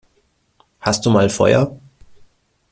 Hast 0.79 1.05
du 1.05 1.11
mal 1.11 1.29
Feuer? 1.29 1.77